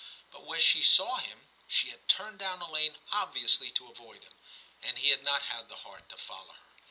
[0.31, 4.33] But when she saw him, she had turned down a lane obviously to avoid him,
[4.81, 6.67] and he had not had the heart to follow her.'